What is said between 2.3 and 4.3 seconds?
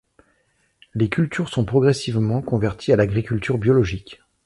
converties à l'agriculture biologique.